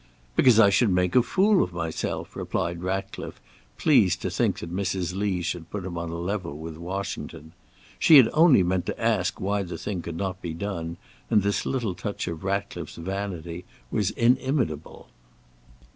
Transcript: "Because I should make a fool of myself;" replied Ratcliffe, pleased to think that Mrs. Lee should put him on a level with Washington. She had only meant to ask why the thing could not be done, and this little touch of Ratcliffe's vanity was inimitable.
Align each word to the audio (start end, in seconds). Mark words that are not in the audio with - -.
"Because 0.35 0.59
I 0.59 0.71
should 0.71 0.89
make 0.89 1.15
a 1.15 1.21
fool 1.21 1.61
of 1.61 1.73
myself;" 1.73 2.35
replied 2.35 2.81
Ratcliffe, 2.81 3.39
pleased 3.77 4.23
to 4.23 4.31
think 4.31 4.57
that 4.57 4.73
Mrs. 4.73 5.13
Lee 5.15 5.43
should 5.43 5.69
put 5.69 5.85
him 5.85 5.95
on 5.95 6.09
a 6.09 6.15
level 6.17 6.57
with 6.57 6.75
Washington. 6.75 7.51
She 7.99 8.17
had 8.17 8.27
only 8.33 8.63
meant 8.63 8.87
to 8.87 8.99
ask 8.99 9.39
why 9.39 9.61
the 9.61 9.77
thing 9.77 10.01
could 10.01 10.17
not 10.17 10.41
be 10.41 10.55
done, 10.55 10.97
and 11.29 11.43
this 11.43 11.67
little 11.67 11.93
touch 11.93 12.27
of 12.27 12.43
Ratcliffe's 12.43 12.95
vanity 12.95 13.63
was 13.91 14.09
inimitable. 14.09 15.07